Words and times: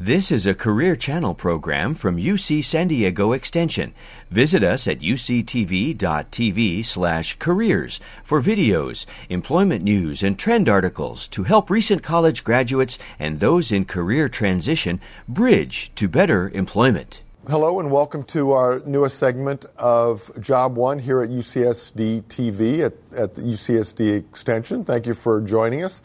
This 0.00 0.30
is 0.30 0.46
a 0.46 0.54
Career 0.54 0.94
Channel 0.94 1.34
program 1.34 1.92
from 1.92 2.18
UC 2.18 2.62
San 2.62 2.86
Diego 2.86 3.32
Extension. 3.32 3.94
Visit 4.30 4.62
us 4.62 4.86
at 4.86 5.00
uctv.tv 5.00 6.84
slash 6.84 7.36
careers 7.40 7.98
for 8.22 8.40
videos, 8.40 9.06
employment 9.28 9.82
news, 9.82 10.22
and 10.22 10.38
trend 10.38 10.68
articles 10.68 11.26
to 11.26 11.42
help 11.42 11.68
recent 11.68 12.04
college 12.04 12.44
graduates 12.44 13.00
and 13.18 13.40
those 13.40 13.72
in 13.72 13.84
career 13.84 14.28
transition 14.28 15.00
bridge 15.26 15.90
to 15.96 16.06
better 16.06 16.48
employment. 16.50 17.24
Hello 17.48 17.80
and 17.80 17.90
welcome 17.90 18.22
to 18.22 18.52
our 18.52 18.80
newest 18.86 19.18
segment 19.18 19.64
of 19.78 20.30
Job 20.40 20.76
One 20.76 21.00
here 21.00 21.22
at 21.22 21.30
UCSD 21.30 22.22
TV 22.26 22.86
at, 22.86 22.92
at 23.16 23.34
the 23.34 23.42
UCSD 23.42 24.16
Extension. 24.16 24.84
Thank 24.84 25.06
you 25.06 25.14
for 25.14 25.40
joining 25.40 25.82
us. 25.82 26.02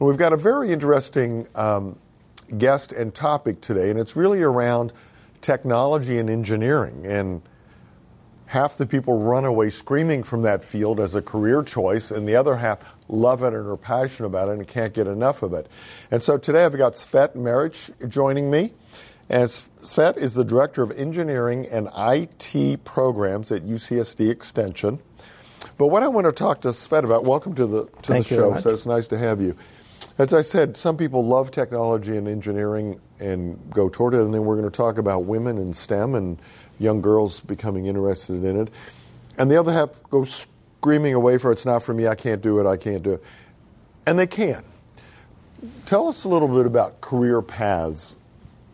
And 0.00 0.08
we've 0.08 0.16
got 0.16 0.32
a 0.32 0.38
very 0.38 0.72
interesting 0.72 1.46
um, 1.54 1.98
guest 2.58 2.92
and 2.92 3.14
topic 3.14 3.60
today, 3.60 3.90
and 3.90 3.98
it's 3.98 4.16
really 4.16 4.42
around 4.42 4.92
technology 5.40 6.18
and 6.18 6.30
engineering. 6.30 7.06
And 7.06 7.42
half 8.46 8.76
the 8.76 8.86
people 8.86 9.18
run 9.18 9.44
away 9.44 9.70
screaming 9.70 10.22
from 10.22 10.42
that 10.42 10.64
field 10.64 11.00
as 11.00 11.14
a 11.14 11.22
career 11.22 11.62
choice, 11.62 12.10
and 12.10 12.28
the 12.28 12.36
other 12.36 12.56
half 12.56 12.78
love 13.08 13.42
it 13.42 13.52
and 13.52 13.66
are 13.66 13.76
passionate 13.76 14.28
about 14.28 14.48
it 14.48 14.52
and 14.52 14.66
can't 14.66 14.94
get 14.94 15.06
enough 15.06 15.42
of 15.42 15.52
it. 15.52 15.68
And 16.10 16.22
so 16.22 16.38
today 16.38 16.64
I've 16.64 16.76
got 16.76 16.94
Svet 16.94 17.34
Maric 17.34 18.08
joining 18.08 18.50
me. 18.50 18.72
And 19.30 19.48
Svet 19.48 20.18
is 20.18 20.34
the 20.34 20.44
Director 20.44 20.82
of 20.82 20.90
Engineering 20.90 21.66
and 21.70 21.88
IT 21.96 22.84
Programs 22.84 23.50
at 23.50 23.62
UCSD 23.62 24.30
Extension. 24.30 24.98
But 25.78 25.86
what 25.88 26.02
I 26.02 26.08
want 26.08 26.26
to 26.26 26.32
talk 26.32 26.60
to 26.62 26.68
Svet 26.68 27.04
about, 27.04 27.24
welcome 27.24 27.54
to 27.54 27.66
the, 27.66 27.84
to 28.02 28.12
the 28.12 28.22
show, 28.22 28.56
so 28.58 28.70
it's 28.70 28.86
nice 28.86 29.08
to 29.08 29.18
have 29.18 29.40
you. 29.40 29.56
As 30.16 30.32
I 30.32 30.42
said, 30.42 30.76
some 30.76 30.96
people 30.96 31.24
love 31.24 31.50
technology 31.50 32.16
and 32.16 32.28
engineering 32.28 33.00
and 33.18 33.58
go 33.70 33.88
toward 33.88 34.14
it, 34.14 34.20
and 34.20 34.32
then 34.32 34.44
we're 34.44 34.56
going 34.56 34.70
to 34.70 34.76
talk 34.76 34.98
about 34.98 35.24
women 35.24 35.58
in 35.58 35.72
STEM 35.72 36.14
and 36.14 36.38
young 36.78 37.00
girls 37.00 37.40
becoming 37.40 37.86
interested 37.86 38.44
in 38.44 38.60
it. 38.60 38.68
And 39.38 39.50
the 39.50 39.56
other 39.56 39.72
half 39.72 39.90
go 40.10 40.24
screaming 40.24 41.14
away 41.14 41.38
for 41.38 41.50
it's 41.50 41.66
not 41.66 41.82
for 41.82 41.94
me, 41.94 42.06
I 42.06 42.14
can't 42.14 42.40
do 42.40 42.60
it, 42.60 42.66
I 42.66 42.76
can't 42.76 43.02
do 43.02 43.12
it. 43.12 43.24
And 44.06 44.16
they 44.18 44.26
can. 44.26 44.62
Tell 45.86 46.08
us 46.08 46.24
a 46.24 46.28
little 46.28 46.48
bit 46.48 46.66
about 46.66 47.00
career 47.00 47.42
paths 47.42 48.16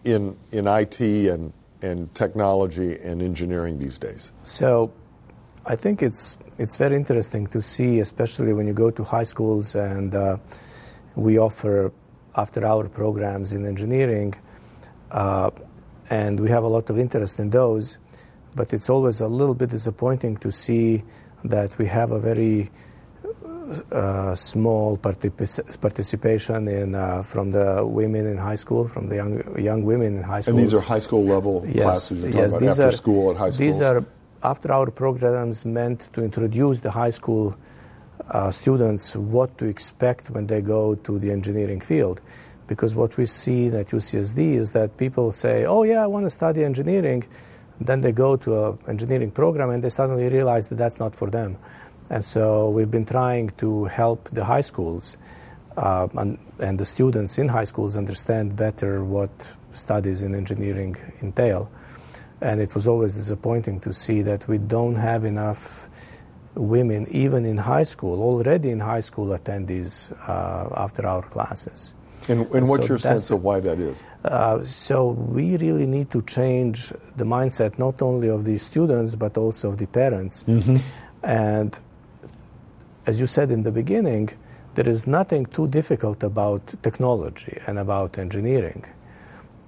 in, 0.05 0.37
in 0.53 0.67
IT 0.67 1.01
and, 1.01 1.53
and 1.81 2.15
technology 2.15 2.99
and 2.99 3.23
engineering 3.23 3.79
these 3.79 3.97
days. 3.97 4.33
So 4.45 4.93
I 5.65 5.77
think 5.77 6.03
it's, 6.03 6.37
it's 6.59 6.77
very 6.77 6.97
interesting 6.97 7.47
to 7.49 7.63
see, 7.63 8.01
especially 8.01 8.53
when 8.53 8.67
you 8.67 8.75
go 8.75 8.91
to 8.91 9.05
high 9.05 9.23
schools 9.23 9.75
and 9.75 10.15
uh, 10.15 10.37
we 11.21 11.39
offer 11.39 11.93
after 12.35 12.67
hour 12.67 12.89
programs 12.89 13.53
in 13.53 13.67
engineering, 13.67 14.35
uh, 15.11 15.51
and 16.09 16.41
we 16.41 16.49
have 16.51 16.65
a 16.65 16.69
lot 16.77 16.91
of 16.91 16.99
interest 16.99 17.39
in 17.39 17.51
those. 17.51 17.99
But 18.55 18.73
it's 18.73 18.91
always 18.91 19.21
a 19.21 19.29
little 19.29 19.55
bit 19.55 19.71
disappointing 19.71 20.39
to 20.39 20.51
see 20.51 21.05
that 21.45 21.77
we 21.79 21.87
have 21.87 22.11
a 22.11 22.19
very 22.19 22.71
uh, 23.93 24.35
small 24.35 24.97
particip- 24.97 25.81
participation 25.81 26.67
in 26.69 26.95
uh, 26.95 27.23
from 27.23 27.51
the 27.53 27.87
women 27.87 28.27
in 28.27 28.37
high 28.37 28.57
school, 28.57 28.89
from 28.89 29.09
the 29.09 29.17
young 29.17 29.35
young 29.59 29.85
women 29.85 30.17
in 30.19 30.23
high 30.23 30.41
school. 30.41 30.59
And 30.59 30.67
these 30.67 30.77
are 30.79 30.83
high 30.83 30.99
school 30.99 31.25
level 31.25 31.65
yes, 31.67 31.83
classes 31.83 32.19
you're 32.19 32.31
yes, 32.31 32.53
talking 32.53 32.57
about 32.57 32.61
these 32.61 32.81
after 32.81 32.89
are, 32.89 33.03
school 33.05 33.31
at 33.31 33.37
high 33.37 33.51
schools. 33.51 33.59
These 33.59 33.81
are 33.81 34.05
after 34.43 34.73
hour 34.73 34.91
programs 34.91 35.65
meant 35.65 36.01
to 36.15 36.25
introduce 36.25 36.81
the 36.81 36.91
high 36.91 37.11
school 37.11 37.57
uh, 38.31 38.51
students 38.51 39.17
what 39.17 39.57
to 39.59 39.65
expect 39.67 40.31
when 40.31 40.47
they 40.47 40.61
go 40.61 40.95
to 40.95 41.19
the 41.19 41.31
engineering 41.31 41.81
field. 41.81 42.21
Because 42.67 42.95
what 42.95 43.17
we 43.17 43.27
see 43.27 43.67
at 43.67 43.89
UCSD 43.89 44.55
is 44.55 44.73
that 44.73 44.97
people 44.97 45.33
say, 45.33 45.65
oh, 45.65 45.83
yeah, 45.83 46.03
I 46.03 46.07
want 46.07 46.27
to 46.27 46.31
study 46.31 46.65
engineering. 46.65 47.25
Then 47.81 48.01
they 48.01 48.13
go 48.13 48.37
to 48.37 48.67
an 48.67 48.79
engineering 48.87 49.33
program 49.33 49.71
and 49.71 49.83
they 49.83 49.89
suddenly 49.89 50.29
realize 50.29 50.69
that 50.69 50.77
that's 50.77 51.01
not 51.01 51.17
for 51.17 51.31
them. 51.31 51.57
And 52.11 52.25
so 52.25 52.71
we've 52.71 52.91
been 52.91 53.07
trying 53.07 53.51
to 53.59 53.85
help 53.85 54.29
the 54.31 54.45
high 54.45 54.61
schools 54.61 55.19
uh, 55.77 56.09
and, 56.15 56.39
and 56.61 56.79
the 56.79 56.85
students 56.85 57.39
in 57.39 57.49
high 57.49 57.65
schools 57.65 57.97
understand 57.97 58.55
better 58.57 59.05
what 59.05 59.31
studies 59.73 60.23
in 60.23 60.35
engineering 60.35 60.97
entail. 61.23 61.71
And 62.41 62.61
it 62.61 62.75
was 62.75 62.89
always 62.89 63.17
disappointing 63.17 63.81
to 63.81 63.93
see 63.93 64.23
that 64.23 64.47
we 64.49 64.59
don't 64.59 64.97
have 64.97 65.25
enough 65.25 65.90
women, 66.55 67.07
even 67.11 67.45
in 67.45 67.57
high 67.57 67.85
school, 67.85 68.21
already 68.23 68.71
in 68.71 68.81
high 68.81 69.01
school, 69.01 69.29
attendees 69.29 70.13
uh, 70.29 70.69
after 70.77 71.07
our 71.07 71.23
classes. 71.23 71.95
And, 72.29 72.47
and 72.51 72.69
what's 72.69 72.87
so 72.87 72.93
your 72.93 72.99
sense 72.99 73.31
of 73.31 73.43
why 73.43 73.61
that 73.61 73.79
is? 73.79 74.05
Uh, 74.25 74.61
so 74.63 75.11
we 75.11 75.57
really 75.57 75.87
need 75.87 76.11
to 76.11 76.21
change 76.23 76.93
the 77.17 77.25
mindset 77.25 77.79
not 77.79 78.03
only 78.03 78.29
of 78.29 78.45
the 78.45 78.59
students 78.59 79.15
but 79.15 79.39
also 79.39 79.71
of 79.71 79.79
the 79.79 79.87
parents. 79.87 80.45
Mm-hmm. 80.47 80.77
And 81.23 81.79
as 83.07 83.19
you 83.21 83.27
said 83.27 83.51
in 83.51 83.63
the 83.63 83.73
beginning, 83.73 84.29
there 84.75 84.89
is 84.89 85.07
nothing 85.07 85.47
too 85.47 85.67
difficult 85.69 86.23
about 86.23 86.67
technology 86.83 87.59
and 87.67 87.79
about 87.79 88.19
engineering. 88.19 88.85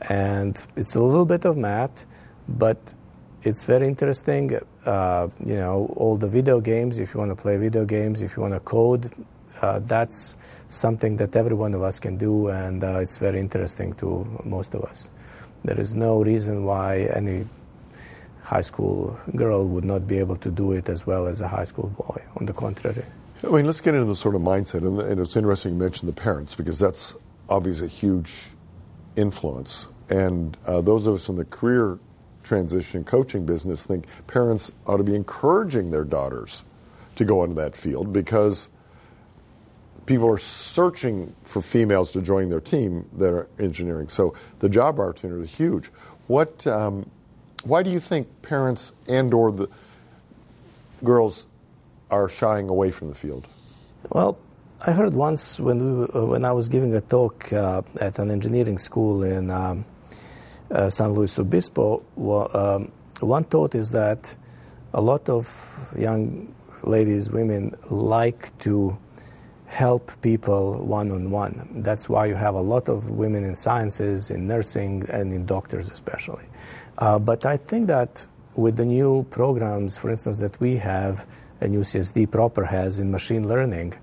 And 0.03 0.55
it's 0.77 0.95
a 0.95 1.03
little 1.03 1.25
bit 1.25 1.45
of 1.45 1.57
math, 1.57 2.07
but 2.49 2.95
it's 3.43 3.65
very 3.65 3.89
interesting. 3.89 4.59
Uh, 4.85 5.29
you 5.45 5.57
know, 5.57 5.93
all 5.97 6.17
the 6.17 6.29
video 6.29 6.61
games, 6.61 6.99
if 6.99 7.15
you 7.15 7.21
want 7.21 7.31
to 7.37 7.41
play 7.41 7.57
video 7.57 7.85
games, 7.85 8.23
if 8.23 8.37
you 8.37 8.43
want 8.43 8.55
to 8.55 8.61
code, 8.61 9.13
uh, 9.61 9.79
that's 9.81 10.37
something 10.69 11.17
that 11.17 11.37
every 11.37 11.55
one 11.55 11.75
of 11.75 11.83
us 11.83 12.01
can 12.01 12.17
do, 12.17 12.49
and 12.49 12.83
uh, 12.83 12.99
it's 12.99 13.19
very 13.19 13.39
interesting 13.39 13.93
to 13.95 14.27
most 14.45 14.75
of 14.75 14.83
us. 14.85 15.11
There 15.65 15.79
is 15.79 15.95
no 15.95 16.23
reason 16.23 16.65
why 16.65 17.09
any 17.15 17.47
high 18.43 18.61
school 18.61 19.17
girl 19.37 19.69
would 19.69 19.85
not 19.85 20.07
be 20.07 20.19
able 20.19 20.37
to 20.37 20.51
do 20.51 20.73
it 20.73 20.89
as 20.89 21.07
well 21.07 21.27
as 21.27 21.41
a 21.41 21.49
high 21.49 21.65
school 21.65 21.89
boy. 21.97 22.21
On 22.37 22.47
the 22.47 22.53
contrary. 22.53 23.05
I 23.45 23.49
mean, 23.49 23.67
let's 23.67 23.81
get 23.81 23.95
into 23.95 24.07
the 24.07 24.17
sort 24.17 24.35
of 24.35 24.43
mindset, 24.43 24.87
and, 24.87 24.99
and 25.01 25.21
it's 25.21 25.37
interesting 25.37 25.75
you 25.75 25.79
mention 25.79 26.07
the 26.07 26.13
parents 26.13 26.55
because 26.55 26.79
that's 26.79 27.17
obviously 27.49 27.87
a 27.87 27.91
huge 27.91 28.49
influence. 29.17 29.89
And 30.09 30.57
uh, 30.67 30.81
those 30.81 31.07
of 31.07 31.15
us 31.15 31.29
in 31.29 31.37
the 31.37 31.45
career 31.45 31.99
transition 32.43 33.05
coaching 33.05 33.47
business 33.47 33.85
think 33.85 34.07
parents 34.27 34.73
ought 34.87 34.97
to 34.97 35.05
be 35.05 35.15
encouraging 35.15 35.91
their 35.91 36.05
daughters 36.05 36.65
to 37.17 37.25
go 37.25 37.45
into 37.45 37.55
that 37.57 37.75
field 37.75 38.13
because 38.13 38.69
people 40.07 40.29
are 40.29 40.39
searching 40.39 41.35
for 41.45 41.63
females 41.63 42.13
to 42.13 42.21
join 42.21 42.49
their 42.49 42.61
team 42.61 43.09
that 43.17 43.33
are 43.33 43.49
engineering. 43.59 44.09
So 44.09 44.35
the 44.59 44.69
job 44.69 44.99
opportunity 44.99 45.43
is 45.43 45.55
huge. 45.55 45.91
What, 46.27 46.67
um, 46.67 47.09
why 47.65 47.83
do 47.83 47.91
you 47.91 48.01
think 48.01 48.27
parents 48.43 48.93
and 49.09 49.33
or 49.33 49.53
the 49.53 49.69
girls 51.05 51.47
are 52.11 52.29
shying 52.29 52.69
away 52.69 52.91
from 52.91 53.09
the 53.09 53.15
field? 53.15 53.47
Well, 54.11 54.39
I 54.85 54.93
heard 54.93 55.15
once 55.15 55.61
when 55.61 56.01
we, 56.01 56.07
uh, 56.07 56.25
when 56.27 56.45
I 56.45 56.53
was 56.53 56.69
giving 56.69 56.95
a 56.95 57.01
talk 57.01 57.53
uh, 57.53 57.83
at 58.01 58.19
an 58.19 58.31
engineering 58.31 58.79
school 58.79 59.23
in 59.23 59.51
um, 59.51 59.85
uh, 60.73 60.89
San 60.89 61.13
Luis 61.13 61.39
Obispo, 61.39 62.03
um, 62.55 62.91
one 63.21 63.45
thought 63.45 63.75
is 63.75 63.91
that 63.91 64.35
a 64.95 65.01
lot 65.01 65.29
of 65.29 65.95
young 65.97 66.53
ladies, 66.83 67.31
women, 67.31 67.77
like 67.91 68.57
to 68.61 68.97
help 69.67 70.13
people 70.21 70.85
one 70.85 71.11
on 71.11 71.31
one. 71.31 71.83
That's 71.83 72.09
why 72.09 72.27
you 72.27 72.35
have 72.35 72.55
a 72.55 72.61
lot 72.61 72.89
of 72.89 73.11
women 73.11 73.45
in 73.45 73.55
sciences, 73.55 74.31
in 74.31 74.47
nursing, 74.47 75.05
and 75.09 75.33
in 75.33 75.47
doctors 75.47 75.91
especially. 75.91 76.45
Uh, 76.99 77.19
but 77.19 77.47
I 77.47 77.57
think 77.57 77.87
that 77.87 78.27
with 78.55 78.77
the 78.77 78.85
new 78.85 79.25
programs, 79.31 79.97
for 79.97 80.11
instance, 80.11 80.41
that 80.41 80.61
we 80.61 80.77
have, 80.77 81.27
and 81.61 81.75
UCSD 81.75 82.31
proper 82.31 82.65
has 82.65 82.99
in 82.99 83.11
machine 83.11 83.49
learning, 83.49 83.95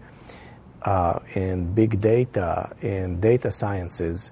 uh, 0.81 1.19
in 1.35 1.73
big 1.73 1.99
data, 1.99 2.75
in 2.81 3.19
data 3.19 3.51
sciences, 3.51 4.31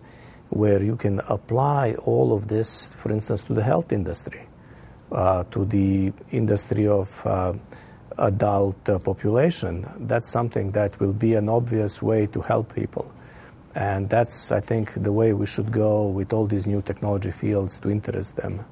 where 0.49 0.81
you 0.83 0.95
can 0.95 1.19
apply 1.27 1.95
all 2.05 2.33
of 2.33 2.47
this, 2.47 2.87
for 2.87 3.11
instance, 3.11 3.43
to 3.43 3.53
the 3.53 3.63
health 3.63 3.91
industry, 3.91 4.47
uh, 5.11 5.43
to 5.51 5.65
the 5.65 6.13
industry 6.31 6.87
of 6.87 7.25
uh, 7.25 7.53
adult 8.17 8.89
uh, 8.89 8.99
population. 8.99 9.85
That's 9.99 10.29
something 10.29 10.71
that 10.71 10.99
will 10.99 11.13
be 11.13 11.35
an 11.35 11.49
obvious 11.49 12.01
way 12.01 12.27
to 12.27 12.41
help 12.41 12.73
people. 12.73 13.11
And 13.75 14.09
that's, 14.09 14.51
I 14.51 14.59
think, 14.59 14.93
the 14.93 15.11
way 15.11 15.33
we 15.33 15.45
should 15.45 15.71
go 15.71 16.07
with 16.07 16.33
all 16.33 16.47
these 16.47 16.65
new 16.65 16.81
technology 16.81 17.31
fields 17.31 17.77
to 17.79 17.91
interest 17.91 18.35
them 18.35 18.65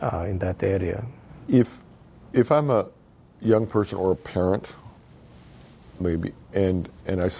uh, 0.00 0.26
in 0.28 0.38
that 0.38 0.62
area. 0.62 1.04
If, 1.48 1.78
if 2.32 2.50
I'm 2.50 2.70
a 2.70 2.86
young 3.40 3.66
person 3.66 3.98
or 3.98 4.10
a 4.12 4.16
parent, 4.16 4.74
maybe, 6.00 6.32
and, 6.52 6.88
and 7.06 7.22
I, 7.22 7.30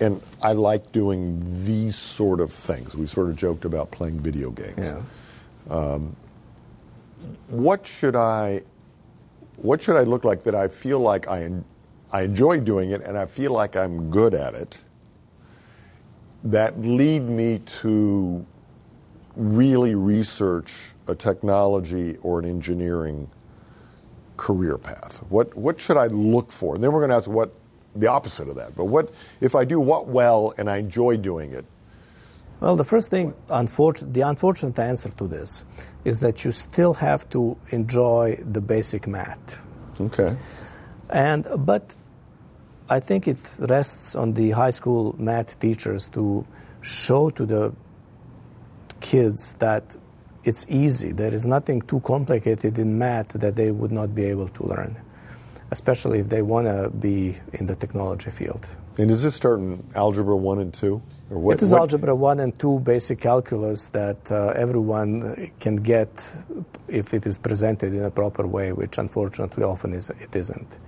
and 0.00 0.20
I 0.42 0.52
like 0.52 0.92
doing 0.92 1.64
these 1.64 1.96
sort 1.96 2.40
of 2.40 2.52
things. 2.52 2.96
We 2.96 3.06
sort 3.06 3.30
of 3.30 3.36
joked 3.36 3.64
about 3.64 3.90
playing 3.90 4.20
video 4.20 4.50
games. 4.50 4.92
Yeah. 4.92 5.02
Um, 5.70 6.16
what 7.48 7.86
should 7.86 8.16
I 8.16 8.62
what 9.56 9.82
should 9.82 9.96
I 9.96 10.02
look 10.02 10.24
like 10.24 10.42
that 10.44 10.54
I 10.54 10.68
feel 10.68 10.98
like 10.98 11.28
I 11.28 11.48
I 12.12 12.22
enjoy 12.22 12.60
doing 12.60 12.90
it 12.90 13.02
and 13.02 13.16
I 13.16 13.26
feel 13.26 13.52
like 13.52 13.76
I'm 13.76 14.10
good 14.10 14.34
at 14.34 14.54
it 14.54 14.78
that 16.44 16.78
lead 16.82 17.22
me 17.22 17.60
to 17.80 18.44
really 19.36 19.94
research 19.94 20.92
a 21.08 21.14
technology 21.14 22.16
or 22.22 22.38
an 22.38 22.44
engineering 22.44 23.28
career 24.36 24.78
path? 24.78 25.24
What, 25.28 25.56
what 25.56 25.80
should 25.80 25.96
I 25.96 26.06
look 26.08 26.52
for? 26.52 26.74
And 26.74 26.84
then 26.84 26.92
we're 26.92 27.00
going 27.00 27.10
to 27.10 27.16
ask 27.16 27.28
what 27.28 27.52
the 27.94 28.08
opposite 28.08 28.48
of 28.48 28.56
that. 28.56 28.74
But 28.74 28.86
what 28.86 29.12
if 29.40 29.54
I 29.54 29.64
do 29.64 29.80
what 29.80 30.08
well 30.08 30.54
and 30.58 30.68
I 30.68 30.78
enjoy 30.78 31.16
doing 31.16 31.52
it? 31.52 31.64
Well, 32.60 32.76
the 32.76 32.84
first 32.84 33.10
thing, 33.10 33.34
unfortunate, 33.48 34.14
the 34.14 34.22
unfortunate 34.22 34.78
answer 34.78 35.10
to 35.10 35.26
this 35.26 35.64
is 36.04 36.20
that 36.20 36.44
you 36.44 36.52
still 36.52 36.94
have 36.94 37.28
to 37.30 37.56
enjoy 37.70 38.38
the 38.40 38.60
basic 38.60 39.06
math. 39.06 39.62
Okay. 40.00 40.36
And 41.10 41.46
but 41.58 41.94
I 42.88 43.00
think 43.00 43.28
it 43.28 43.38
rests 43.58 44.14
on 44.14 44.34
the 44.34 44.50
high 44.50 44.70
school 44.70 45.14
math 45.18 45.58
teachers 45.58 46.08
to 46.08 46.46
show 46.80 47.30
to 47.30 47.46
the 47.46 47.72
kids 49.00 49.54
that 49.54 49.96
it's 50.44 50.66
easy. 50.68 51.12
There 51.12 51.32
is 51.32 51.46
nothing 51.46 51.82
too 51.82 52.00
complicated 52.00 52.78
in 52.78 52.98
math 52.98 53.28
that 53.28 53.56
they 53.56 53.70
would 53.70 53.92
not 53.92 54.14
be 54.14 54.24
able 54.24 54.48
to 54.48 54.66
learn, 54.66 54.96
especially 55.70 56.18
if 56.18 56.28
they 56.28 56.42
want 56.42 56.66
to 56.66 56.90
be 56.90 57.36
in 57.52 57.66
the 57.66 57.76
technology 57.76 58.30
field. 58.30 58.66
And 58.98 59.10
is 59.10 59.22
this 59.22 59.34
start 59.34 59.58
in 59.58 59.82
algebra 59.94 60.36
one 60.36 60.60
and 60.60 60.72
two? 60.72 61.02
Or 61.30 61.38
what, 61.38 61.54
it 61.54 61.62
is 61.62 61.72
what? 61.72 61.80
algebra 61.80 62.14
one 62.14 62.40
and 62.40 62.56
two 62.58 62.78
basic 62.80 63.20
calculus 63.20 63.88
that 63.88 64.30
uh, 64.30 64.52
everyone 64.54 65.50
can 65.58 65.76
get 65.76 66.08
if 66.86 67.14
it 67.14 67.26
is 67.26 67.38
presented 67.38 67.92
in 67.92 68.04
a 68.04 68.10
proper 68.10 68.46
way, 68.46 68.72
which 68.72 68.98
unfortunately 68.98 69.64
often 69.64 69.94
is, 69.94 70.10
it 70.10 70.36
isn't. 70.36 70.78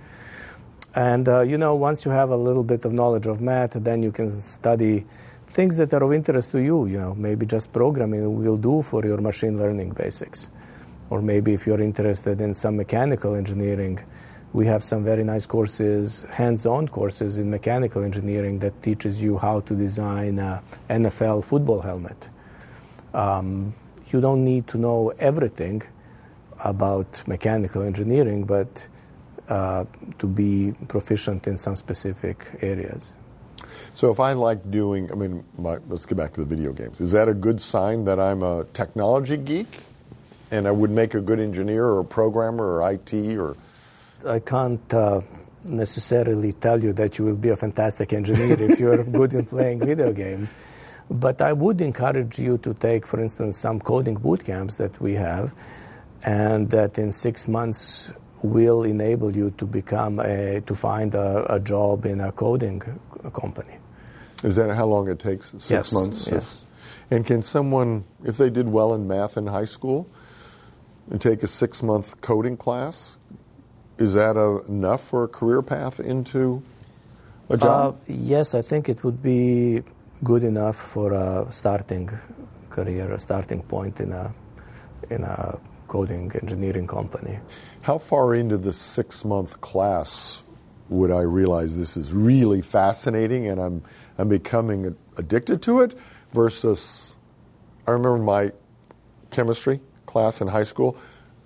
And 0.95 1.27
uh, 1.27 1.41
you 1.41 1.57
know, 1.57 1.75
once 1.75 2.05
you 2.05 2.11
have 2.11 2.29
a 2.29 2.37
little 2.37 2.63
bit 2.63 2.85
of 2.85 2.93
knowledge 2.93 3.27
of 3.27 3.41
math, 3.41 3.73
then 3.73 4.01
you 4.01 4.11
can 4.11 4.41
study 4.41 5.05
things 5.45 5.77
that 5.77 5.93
are 5.93 6.03
of 6.03 6.13
interest 6.13 6.51
to 6.51 6.59
you. 6.59 6.85
You 6.87 6.99
know, 6.99 7.15
maybe 7.15 7.45
just 7.45 7.73
programming 7.73 8.41
will 8.41 8.57
do 8.57 8.81
for 8.81 9.05
your 9.05 9.17
machine 9.17 9.57
learning 9.57 9.91
basics, 9.91 10.49
or 11.09 11.21
maybe 11.21 11.53
if 11.53 11.67
you're 11.67 11.81
interested 11.81 12.41
in 12.41 12.53
some 12.53 12.77
mechanical 12.77 13.35
engineering, 13.35 13.99
we 14.53 14.65
have 14.65 14.83
some 14.83 15.03
very 15.03 15.23
nice 15.23 15.45
courses, 15.45 16.23
hands-on 16.29 16.87
courses 16.87 17.37
in 17.37 17.49
mechanical 17.49 18.03
engineering 18.03 18.59
that 18.59 18.81
teaches 18.81 19.21
you 19.21 19.37
how 19.37 19.59
to 19.61 19.75
design 19.75 20.39
a 20.39 20.63
NFL 20.89 21.43
football 21.43 21.81
helmet. 21.81 22.29
Um, 23.13 23.73
you 24.09 24.21
don't 24.21 24.43
need 24.43 24.67
to 24.67 24.77
know 24.77 25.13
everything 25.19 25.83
about 26.63 27.27
mechanical 27.27 27.83
engineering, 27.83 28.45
but 28.45 28.87
uh, 29.49 29.85
to 30.19 30.27
be 30.27 30.73
proficient 30.87 31.47
in 31.47 31.57
some 31.57 31.75
specific 31.75 32.57
areas. 32.61 33.13
So 33.93 34.11
if 34.11 34.19
I 34.19 34.33
like 34.33 34.69
doing, 34.71 35.11
I 35.11 35.15
mean, 35.15 35.43
my, 35.57 35.77
let's 35.87 36.05
get 36.05 36.17
back 36.17 36.33
to 36.33 36.41
the 36.41 36.45
video 36.45 36.71
games. 36.71 37.01
Is 37.01 37.11
that 37.11 37.27
a 37.27 37.33
good 37.33 37.59
sign 37.59 38.05
that 38.05 38.19
I'm 38.19 38.43
a 38.43 38.65
technology 38.73 39.37
geek, 39.37 39.67
and 40.51 40.67
I 40.67 40.71
would 40.71 40.91
make 40.91 41.15
a 41.15 41.21
good 41.21 41.39
engineer 41.39 41.85
or 41.85 41.99
a 41.99 42.05
programmer 42.05 42.65
or 42.65 42.91
IT 42.91 43.13
or? 43.37 43.55
I 44.25 44.39
can't 44.39 44.93
uh, 44.93 45.21
necessarily 45.63 46.53
tell 46.53 46.81
you 46.83 46.93
that 46.93 47.17
you 47.17 47.25
will 47.25 47.37
be 47.37 47.49
a 47.49 47.57
fantastic 47.57 48.13
engineer 48.13 48.59
if 48.61 48.79
you're 48.79 49.03
good 49.19 49.33
in 49.33 49.45
playing 49.45 49.79
video 49.79 50.11
games. 50.11 50.55
But 51.09 51.41
I 51.41 51.53
would 51.53 51.79
encourage 51.81 52.39
you 52.39 52.57
to 52.59 52.73
take, 52.73 53.05
for 53.05 53.19
instance, 53.19 53.57
some 53.57 53.79
coding 53.79 54.15
boot 54.15 54.43
camps 54.43 54.77
that 54.77 54.99
we 54.99 55.13
have, 55.13 55.55
and 56.23 56.69
that 56.71 56.97
in 56.97 57.11
six 57.11 57.47
months 57.47 58.13
will 58.43 58.83
enable 58.83 59.35
you 59.35 59.51
to 59.51 59.65
become 59.65 60.19
a, 60.19 60.61
to 60.61 60.75
find 60.75 61.15
a, 61.15 61.53
a 61.53 61.59
job 61.59 62.05
in 62.05 62.19
a 62.19 62.31
coding 62.31 62.81
company. 63.33 63.77
Is 64.43 64.55
that 64.57 64.73
how 64.75 64.85
long 64.85 65.09
it 65.09 65.19
takes? 65.19 65.51
Six 65.51 65.71
yes, 65.71 65.93
months? 65.93 66.29
Yes. 66.31 66.65
And 67.09 67.25
can 67.25 67.41
someone, 67.41 68.03
if 68.25 68.37
they 68.37 68.49
did 68.49 68.67
well 68.67 68.93
in 68.93 69.07
math 69.07 69.37
in 69.37 69.47
high 69.47 69.65
school, 69.65 70.09
and 71.09 71.21
take 71.21 71.41
a 71.41 71.47
six 71.47 71.81
month 71.81 72.19
coding 72.21 72.57
class, 72.57 73.16
is 73.97 74.13
that 74.13 74.37
a, 74.37 74.65
enough 74.67 75.03
for 75.03 75.23
a 75.23 75.27
career 75.27 75.61
path 75.61 75.99
into 75.99 76.61
a 77.49 77.57
job? 77.57 77.95
Uh, 77.95 78.13
yes, 78.13 78.55
I 78.55 78.61
think 78.61 78.89
it 78.89 79.03
would 79.03 79.21
be 79.21 79.83
good 80.23 80.43
enough 80.43 80.75
for 80.75 81.13
a 81.13 81.47
starting 81.49 82.09
career, 82.69 83.11
a 83.11 83.19
starting 83.19 83.61
point 83.63 83.99
in 83.99 84.11
a 84.11 84.33
in 85.09 85.23
a 85.23 85.59
coding 85.87 86.31
engineering 86.41 86.87
company. 86.87 87.39
How 87.81 87.97
far 87.97 88.35
into 88.35 88.57
the 88.57 88.73
six 88.73 89.23
month 89.23 89.59
class 89.61 90.43
would 90.89 91.11
I 91.11 91.21
realize 91.21 91.77
this 91.77 91.97
is 91.97 92.13
really 92.13 92.61
fascinating 92.61 93.47
and 93.47 93.59
I'm, 93.59 93.83
I'm 94.17 94.29
becoming 94.29 94.95
addicted 95.17 95.61
to 95.63 95.81
it 95.81 95.97
versus 96.31 97.17
I 97.87 97.91
remember 97.91 98.23
my 98.23 98.51
chemistry 99.31 99.79
class 100.05 100.41
in 100.41 100.47
high 100.47 100.63
school. 100.63 100.97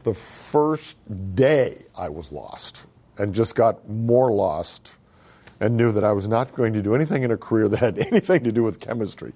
The 0.03 0.13
first 0.13 0.97
day 1.35 1.83
I 1.95 2.09
was 2.09 2.31
lost 2.31 2.87
and 3.17 3.33
just 3.33 3.55
got 3.55 3.87
more 3.87 4.31
lost 4.31 4.97
and 5.59 5.77
knew 5.77 5.91
that 5.91 6.03
I 6.03 6.11
was 6.11 6.27
not 6.27 6.51
going 6.53 6.73
to 6.73 6.81
do 6.81 6.95
anything 6.95 7.23
in 7.23 7.31
a 7.31 7.37
career 7.37 7.67
that 7.69 7.79
had 7.79 7.99
anything 8.11 8.43
to 8.43 8.51
do 8.51 8.63
with 8.63 8.79
chemistry. 8.79 9.33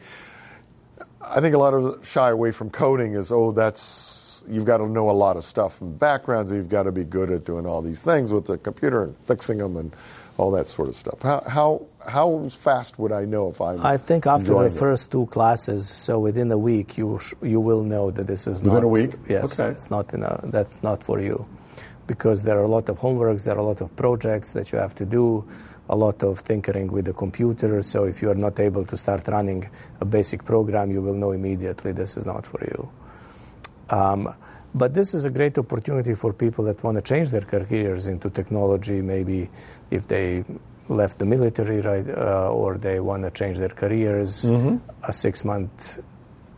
I 1.21 1.39
think 1.39 1.56
a 1.56 1.57
lot 1.57 1.73
of 1.73 2.07
shy 2.07 2.29
away 2.29 2.51
from 2.51 2.69
coding 2.69 3.13
is, 3.13 3.31
oh, 3.31 3.51
that's 3.51 4.44
you've 4.50 4.65
got 4.65 4.77
to 4.77 4.88
know 4.88 5.09
a 5.09 5.12
lot 5.12 5.38
of 5.38 5.44
stuff 5.44 5.77
from 5.77 5.95
backgrounds. 5.97 6.51
And 6.51 6.59
you've 6.59 6.69
got 6.69 6.83
to 6.83 6.91
be 6.91 7.03
good 7.03 7.31
at 7.31 7.45
doing 7.45 7.65
all 7.65 7.81
these 7.81 8.03
things 8.03 8.33
with 8.33 8.45
the 8.45 8.57
computer 8.57 9.03
and 9.03 9.18
fixing 9.25 9.57
them 9.57 9.77
and 9.77 9.95
all 10.37 10.51
that 10.51 10.67
sort 10.67 10.89
of 10.89 10.95
stuff. 10.95 11.21
How 11.21 11.41
how 11.47 11.85
how 12.05 12.49
fast 12.49 12.99
would 12.99 13.11
I 13.11 13.25
know 13.25 13.49
if 13.49 13.61
I'm? 13.61 13.85
I 13.85 13.97
think 13.97 14.27
after 14.27 14.53
the 14.53 14.61
it? 14.65 14.73
first 14.73 15.11
two 15.11 15.25
classes, 15.27 15.87
so 15.87 16.19
within 16.19 16.51
a 16.51 16.57
week, 16.57 16.97
you 16.97 17.19
sh- 17.19 17.33
you 17.41 17.59
will 17.59 17.83
know 17.83 18.11
that 18.11 18.27
this 18.27 18.47
is 18.47 18.61
within 18.61 18.73
not, 18.73 18.83
a 18.83 18.87
week. 18.87 19.11
Yes, 19.29 19.59
okay. 19.59 19.71
it's 19.71 19.89
not 19.89 20.13
in 20.13 20.23
a, 20.23 20.39
that's 20.45 20.83
not 20.83 21.03
for 21.03 21.19
you, 21.21 21.45
because 22.07 22.43
there 22.43 22.57
are 22.59 22.63
a 22.63 22.67
lot 22.67 22.89
of 22.89 22.99
homeworks, 22.99 23.45
there 23.45 23.55
are 23.55 23.59
a 23.59 23.63
lot 23.63 23.81
of 23.81 23.95
projects 23.95 24.53
that 24.53 24.71
you 24.71 24.79
have 24.79 24.93
to 24.95 25.05
do, 25.05 25.47
a 25.89 25.95
lot 25.95 26.21
of 26.23 26.43
tinkering 26.43 26.91
with 26.91 27.05
the 27.05 27.13
computer. 27.13 27.81
So 27.81 28.03
if 28.03 28.21
you 28.21 28.29
are 28.29 28.35
not 28.35 28.59
able 28.59 28.85
to 28.85 28.97
start 28.97 29.27
running 29.27 29.69
a 30.01 30.05
basic 30.05 30.43
program, 30.43 30.91
you 30.91 31.01
will 31.01 31.13
know 31.13 31.31
immediately 31.31 31.91
this 31.93 32.17
is 32.17 32.25
not 32.25 32.45
for 32.45 32.61
you. 32.63 32.89
Um, 33.89 34.35
but 34.75 34.94
this 34.94 35.13
is 35.13 35.24
a 35.24 35.30
great 35.30 35.57
opportunity 35.57 36.13
for 36.13 36.33
people 36.33 36.63
that 36.66 36.83
want 36.83 36.95
to 36.98 37.01
change 37.01 37.30
their 37.30 37.42
careers 37.42 38.07
into 38.07 38.30
technology, 38.30 39.01
maybe 39.01 39.50
if 39.89 40.07
they 40.07 40.44
left 40.89 41.18
the 41.18 41.25
military, 41.25 41.80
right, 41.80 42.07
uh, 42.10 42.50
or 42.51 42.77
they 42.77 43.00
want 43.00 43.24
to 43.24 43.31
change 43.31 43.57
their 43.57 43.69
careers. 43.69 44.44
Mm-hmm. 44.44 44.77
A 45.04 45.13
six 45.13 45.45
month 45.45 46.00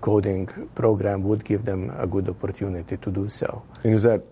coding 0.01 0.47
program 0.73 1.23
would 1.23 1.45
give 1.45 1.63
them 1.63 1.91
a 1.91 2.07
good 2.07 2.27
opportunity 2.27 2.97
to 2.97 3.11
do 3.11 3.27
so. 3.29 3.63
And 3.83 3.93
is 3.93 4.03
that 4.03 4.23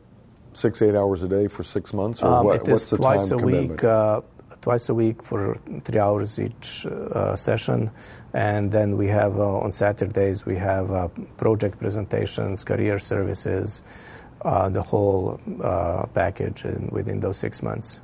six, 0.54 0.82
eight 0.82 0.96
hours 0.96 1.22
a 1.22 1.28
day 1.28 1.48
for 1.48 1.64
six 1.64 1.94
months? 1.94 2.24
Or 2.24 2.34
um, 2.34 2.46
what, 2.46 2.62
it 2.62 2.68
is 2.68 2.90
twice 2.90 3.30
a 3.32 3.38
week. 3.38 3.84
Uh, 3.84 4.22
twice 4.66 4.90
a 4.90 4.96
week 4.96 5.22
for 5.22 5.54
three 5.84 6.00
hours 6.00 6.40
each 6.40 6.88
uh, 6.88 7.36
session. 7.36 7.92
And 8.34 8.72
then 8.72 8.98
we 8.98 9.08
have 9.10 9.38
uh, 9.38 9.66
on 9.66 9.72
Saturdays, 9.72 10.44
we 10.44 10.56
have 10.58 10.90
uh, 10.90 11.08
project 11.38 11.78
presentations, 11.78 12.64
career 12.64 12.98
services, 12.98 13.84
uh, 14.42 14.68
the 14.70 14.82
whole 14.82 15.40
uh, 15.62 16.08
package 16.08 16.66
in, 16.66 16.90
within 16.92 17.20
those 17.20 17.38
six 17.38 17.62
months. 17.62 18.02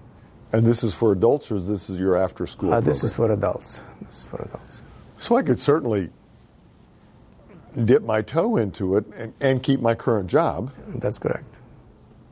And 0.53 0.63
this 0.63 0.83
is 0.83 0.93
for 0.93 1.13
adults, 1.13 1.51
or 1.51 1.59
this 1.59 1.89
is 1.89 1.99
your 1.99 2.15
after 2.15 2.45
school? 2.45 2.71
Uh, 2.71 2.79
this 2.79 3.03
is 3.03 3.11
for 3.11 3.31
adults. 3.31 3.83
This 4.01 4.21
is 4.21 4.27
for 4.27 4.43
adults. 4.43 4.83
So 5.17 5.37
I 5.37 5.41
could 5.41 5.59
certainly 5.59 6.11
dip 7.73 8.03
my 8.03 8.21
toe 8.21 8.57
into 8.57 8.97
it 8.97 9.05
and, 9.17 9.33
and 9.41 9.63
keep 9.63 9.79
my 9.81 9.95
current 9.95 10.27
job. 10.29 10.71
That's 10.93 11.17
correct. 11.17 11.57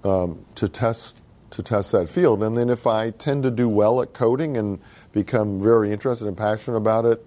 Um, 0.04 0.46
to 0.54 0.68
test 0.70 1.19
to 1.52 1.64
test 1.64 1.92
that 1.92 2.10
field. 2.10 2.44
And 2.44 2.56
then 2.56 2.70
if 2.70 2.88
I 2.88 3.12
tend 3.12 3.44
to 3.44 3.52
do 3.52 3.68
well 3.68 4.02
at 4.02 4.14
coding 4.14 4.58
and 4.58 4.80
become 5.12 5.60
very 5.60 5.92
interested 5.92 6.28
and 6.28 6.38
passionate 6.38 6.78
about 6.78 7.06
it, 7.06 7.26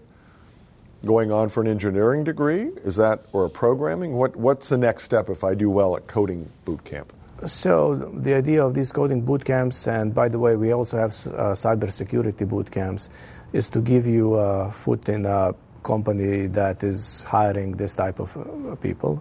going 1.05 1.33
on 1.33 1.49
for 1.49 1.61
an 1.61 1.67
engineering 1.67 2.25
degree, 2.25 2.71
is 2.85 2.97
that 2.97 3.25
or 3.33 3.45
a 3.45 3.51
programming? 3.51 4.13
What 4.15 4.37
what's 4.37 4.69
the 4.69 4.79
next 4.79 5.05
step 5.05 5.29
if 5.29 5.45
I 5.45 5.55
do 5.55 5.69
well 5.71 5.97
at 5.97 6.07
coding 6.07 6.49
boot 6.65 6.85
camp? 6.85 7.13
So 7.45 7.97
the 7.97 8.35
idea 8.35 8.65
of 8.65 8.75
these 8.75 8.93
coding 8.93 9.23
boot 9.23 9.45
camps, 9.45 9.89
and 9.89 10.15
by 10.15 10.29
the 10.29 10.39
way, 10.39 10.55
we 10.55 10.73
also 10.73 10.99
have 10.99 11.11
uh, 11.11 11.55
cybersecurity 11.55 12.49
boot 12.49 12.71
camps, 12.71 13.09
is 13.53 13.69
to 13.71 13.81
give 13.81 14.07
you 14.07 14.35
a 14.35 14.71
foot 14.71 15.09
in 15.09 15.27
a 15.27 15.53
company 15.83 16.47
that 16.47 16.85
is 16.85 17.23
hiring 17.23 17.73
this 17.73 17.95
type 17.95 18.21
of 18.21 18.37
uh, 18.37 18.77
people. 18.77 19.21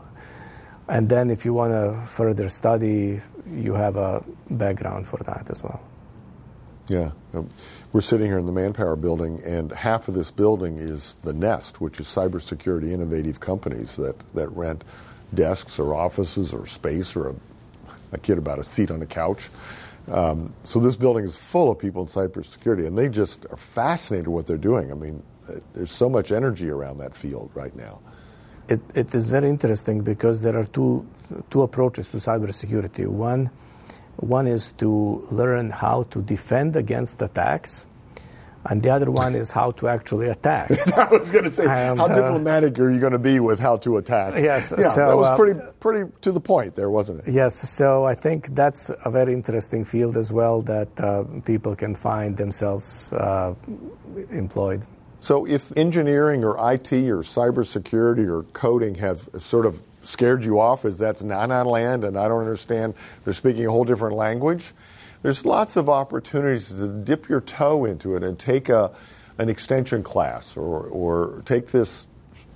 And 0.92 1.08
then, 1.08 1.30
if 1.30 1.46
you 1.46 1.54
want 1.54 1.72
to 1.72 2.06
further 2.06 2.50
study, 2.50 3.22
you 3.50 3.74
have 3.76 3.96
a 3.96 4.22
background 4.50 5.08
for 5.08 5.24
that 5.24 5.50
as 5.50 5.64
well. 5.64 5.80
Yeah. 6.90 7.12
We're 7.94 8.02
sitting 8.02 8.28
here 8.28 8.38
in 8.38 8.46
the 8.46 8.52
Manpower 8.52 8.98
building, 8.98 9.42
and 9.46 9.72
half 9.72 10.10
of 10.10 10.16
this 10.16 10.32
building 10.32 10.80
is 10.80 11.16
the 11.24 11.32
Nest, 11.32 11.80
which 11.80 12.02
is 12.02 12.08
cybersecurity 12.08 12.92
innovative 12.92 13.40
companies 13.40 13.96
that, 13.96 14.20
that 14.34 14.50
rent 14.50 14.84
desks 15.34 15.80
or 15.80 15.96
offices 15.96 16.54
or 16.54 16.66
space 16.66 17.16
or 17.16 17.30
a, 17.30 17.36
a 18.12 18.18
kid 18.18 18.38
about 18.38 18.60
a 18.60 18.64
seat 18.64 18.92
on 18.92 19.02
a 19.02 19.06
couch. 19.06 19.50
Um, 20.12 20.54
so 20.64 20.82
this 20.82 20.98
building 20.98 21.24
is 21.24 21.38
full 21.38 21.72
of 21.72 21.80
people 21.80 22.02
in 22.02 22.10
cybersecurity, 22.10 22.86
and 22.86 22.98
they 22.98 23.08
just 23.08 23.46
are 23.50 23.56
fascinated 23.56 24.28
with 24.28 24.34
what 24.34 24.48
they're 24.48 24.58
doing. 24.58 24.92
I 24.92 24.96
mean, 24.96 25.24
uh, 25.48 25.54
there's 25.74 25.92
so 25.92 26.10
much 26.10 26.34
energy 26.34 26.70
around 26.70 26.98
that 26.98 27.16
field 27.16 27.50
right 27.54 27.74
now. 27.78 28.02
It, 28.72 28.82
it 28.96 29.16
is 29.16 29.28
very 29.28 29.50
interesting 29.50 30.01
because 30.01 30.42
there 30.42 30.58
are 30.58 30.66
two 30.66 31.06
two 31.50 31.62
approaches 31.62 32.10
to 32.10 32.18
cybersecurity. 32.18 33.08
One 33.08 33.50
one 34.18 34.48
is 34.48 34.72
to 34.78 35.25
learn 35.32 35.70
how 35.70 36.04
to 36.04 36.22
defend 36.22 36.75
against 36.75 37.22
attacks, 37.22 37.86
and 38.66 38.84
the 38.84 38.90
other 38.90 39.10
one 39.10 39.36
is 39.36 39.51
how 39.51 39.72
to 39.72 39.88
actually 39.88 40.30
attack. 40.30 40.72
I 40.98 41.08
was 41.10 41.32
going 41.32 41.46
to 41.46 41.51
say, 41.51 41.63
And, 41.63 42.00
how 42.00 42.06
uh, 42.06 42.13
diplomatic 42.13 42.78
are 42.80 42.90
you 42.90 43.00
going 43.00 43.13
to 43.13 43.20
be 43.20 43.40
with 43.40 43.60
how 43.60 43.78
to 43.78 43.98
attack? 43.98 44.34
Yes, 44.36 44.74
yeah, 44.78 44.88
so, 44.88 45.08
that 45.08 45.18
was 45.18 45.28
uh, 45.28 45.36
pretty 45.36 45.60
pretty 45.80 46.12
to 46.22 46.32
the 46.32 46.42
point 46.42 46.75
there, 46.75 46.90
wasn't 46.90 47.22
it? 47.22 47.34
Yes, 47.34 47.56
so 47.70 48.06
I 48.06 48.16
think 48.16 48.56
that's 48.56 48.92
a 49.04 49.10
very 49.10 49.34
interesting 49.34 49.84
field 49.86 50.16
as 50.18 50.32
well 50.32 50.62
that 50.63 51.00
uh, 51.00 51.24
people 51.46 51.75
can 51.75 51.96
find 51.96 52.38
themselves 52.38 53.12
uh, 53.13 53.54
employed. 54.30 54.86
So, 55.22 55.46
if 55.46 55.78
engineering 55.78 56.44
or 56.44 56.54
IT 56.74 56.92
or 56.94 57.20
cybersecurity 57.20 58.28
or 58.28 58.42
coding 58.54 58.96
have 58.96 59.30
sort 59.38 59.68
of 59.68 59.82
scared 60.01 60.44
you 60.44 60.60
off 60.60 60.84
as 60.84 60.98
that's 60.98 61.22
not 61.22 61.51
on 61.51 61.68
land 61.68 62.04
and 62.04 62.18
I 62.18 62.28
don't 62.28 62.40
understand, 62.40 62.96
they're 63.24 63.34
speaking 63.36 63.68
a 63.68 63.70
whole 63.70 63.84
different 63.84 64.16
language, 64.16 64.74
there's 65.22 65.46
lots 65.46 65.75
of 65.75 65.90
opportunities 65.90 66.70
to 66.70 66.88
dip 66.88 67.30
your 67.30 67.40
toe 67.42 67.86
into 67.86 68.16
it 68.16 68.24
and 68.24 68.40
take 68.40 68.70
a, 68.70 68.92
an 69.38 69.48
extension 69.48 70.01
class 70.01 70.58
or, 70.58 70.88
or 70.88 71.44
take 71.46 71.68
this 71.68 72.08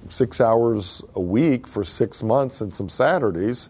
six 0.10 0.42
hours 0.42 1.04
a 1.14 1.22
week 1.22 1.68
for 1.68 1.84
six 1.84 2.24
months 2.24 2.62
and 2.62 2.74
some 2.74 2.90
Saturdays 2.90 3.70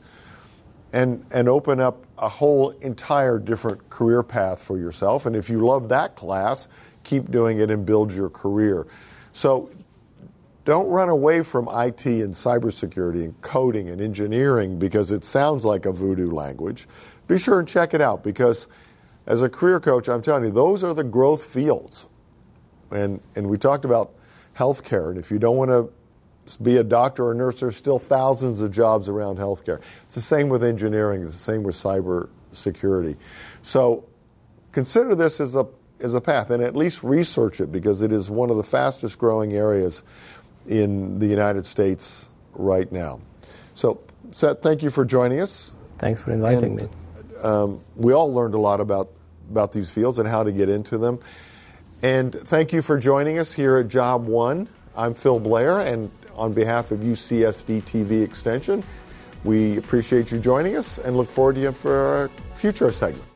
and, 0.93 1.25
and 1.31 1.49
open 1.49 1.81
up 1.81 2.05
a 2.17 2.29
whole 2.29 2.69
entire 2.69 3.39
different 3.39 3.89
career 3.89 4.23
path 4.23 4.63
for 4.63 4.77
yourself. 4.77 5.25
And 5.25 5.35
if 5.35 5.49
you 5.49 5.65
love 5.65 5.89
that 5.89 6.15
class, 6.15 6.69
keep 7.05 7.31
doing 7.31 7.59
it 7.59 7.71
and 7.71 7.85
build 7.85 8.11
your 8.11 8.29
career. 8.29 8.87
So 9.31 9.69
don't 10.65 10.87
run 10.87 11.09
away 11.09 11.43
from 11.43 11.67
IT 11.67 12.05
and 12.05 12.33
cybersecurity 12.33 13.23
and 13.23 13.41
coding 13.41 13.89
and 13.89 14.01
engineering 14.01 14.79
because 14.79 15.11
it 15.11 15.23
sounds 15.23 15.63
like 15.63 15.85
a 15.85 15.91
voodoo 15.91 16.31
language. 16.31 16.87
Be 17.27 17.37
sure 17.37 17.59
and 17.59 17.67
check 17.67 17.93
it 17.93 18.01
out 18.01 18.23
because 18.23 18.67
as 19.27 19.41
a 19.41 19.49
career 19.49 19.79
coach, 19.79 20.09
I'm 20.09 20.21
telling 20.21 20.45
you, 20.45 20.51
those 20.51 20.83
are 20.83 20.93
the 20.93 21.03
growth 21.03 21.43
fields. 21.43 22.07
And, 22.91 23.21
and 23.35 23.47
we 23.47 23.57
talked 23.57 23.85
about 23.85 24.13
healthcare. 24.57 25.09
And 25.09 25.19
if 25.19 25.31
you 25.31 25.39
don't 25.39 25.57
want 25.57 25.69
to 25.69 25.91
be 26.61 26.77
a 26.77 26.83
doctor 26.83 27.25
or 27.25 27.31
a 27.31 27.35
nurse, 27.35 27.59
there's 27.59 27.75
still 27.75 27.99
thousands 27.99 28.61
of 28.61 28.71
jobs 28.71 29.09
around 29.09 29.37
healthcare. 29.37 29.81
It's 30.05 30.15
the 30.15 30.21
same 30.21 30.49
with 30.49 30.63
engineering, 30.63 31.23
it's 31.23 31.31
the 31.33 31.37
same 31.37 31.63
with 31.63 31.75
cybersecurity. 31.75 33.17
So 33.61 34.05
consider 34.71 35.15
this 35.15 35.39
as 35.39 35.55
a, 35.55 35.67
as 36.05 36.13
a 36.13 36.21
path 36.21 36.51
and 36.51 36.63
at 36.63 36.75
least 36.75 37.03
research 37.03 37.59
it 37.59 37.71
because 37.71 38.01
it 38.01 38.11
is 38.11 38.29
one 38.29 38.49
of 38.49 38.57
the 38.57 38.63
fastest 38.63 39.17
growing 39.19 39.53
areas 39.53 40.03
in 40.67 41.19
the 41.19 41.25
United 41.25 41.65
States 41.65 42.29
right 42.53 42.89
now. 42.91 43.19
So, 43.73 43.99
Svet, 44.31 44.61
thank 44.61 44.83
you 44.83 44.89
for 44.89 45.03
joining 45.03 45.41
us. 45.41 45.73
Thanks 45.97 46.21
for 46.21 46.31
inviting 46.31 46.79
And, 46.79 46.89
me. 46.89 47.41
Um, 47.43 47.81
we 47.95 48.13
all 48.13 48.33
learned 48.33 48.53
a 48.53 48.59
lot 48.59 48.79
about, 48.79 49.09
about 49.49 49.71
these 49.71 49.89
fields 49.89 50.19
and 50.19 50.27
how 50.27 50.43
to 50.43 50.51
get 50.51 50.69
into 50.69 50.97
them. 50.97 51.19
And 52.01 52.33
thank 52.33 52.71
you 52.71 52.81
for 52.81 52.99
joining 52.99 53.39
us 53.39 53.51
here 53.51 53.77
at 53.77 53.87
Job 53.87 54.25
One. 54.25 54.69
I'm 54.95 55.13
Phil 55.13 55.39
Blair, 55.39 55.79
and 55.79 56.11
on 56.35 56.53
behalf 56.53 56.91
of 56.91 56.99
UCSD 56.99 57.83
TV 57.83 58.23
Extension, 58.23 58.83
we 59.43 59.77
appreciate 59.77 60.31
you 60.31 60.39
joining 60.39 60.75
us 60.77 60.99
and 60.99 61.17
look 61.17 61.29
forward 61.29 61.55
to 61.55 61.61
you 61.61 61.71
for 61.71 61.95
our 61.95 62.27
future 62.55 62.91
segment. 62.91 63.34